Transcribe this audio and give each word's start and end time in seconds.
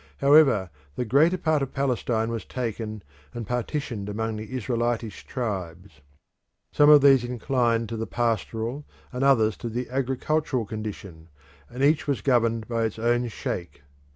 However, 0.17 0.71
the 0.95 1.05
greater 1.05 1.37
part 1.37 1.61
of 1.61 1.75
Palestine 1.75 2.31
was 2.31 2.43
taken 2.43 3.03
and 3.35 3.45
partitioned 3.45 4.09
among 4.09 4.35
the 4.35 4.51
Israelitish 4.51 5.27
tribes. 5.27 6.01
Some 6.73 6.89
of 6.89 7.01
these 7.01 7.23
inclined 7.23 7.87
to 7.89 7.97
the 7.97 8.07
pastoral 8.07 8.83
and 9.13 9.23
others 9.23 9.55
to 9.57 9.69
the 9.69 9.87
agricultural 9.91 10.65
condition, 10.65 11.27
and 11.69 11.83
each 11.83 12.07
was 12.07 12.21
governed 12.21 12.67
by 12.67 12.85
its 12.85 12.97
own 12.97 13.27
sheikh. 13.27 13.83